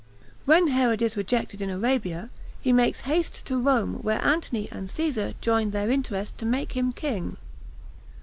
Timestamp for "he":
2.59-2.73